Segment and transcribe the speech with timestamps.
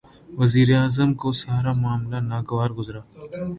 [0.39, 3.01] وزیر اعظم کو سارا معاملہ ناگوار گزرا۔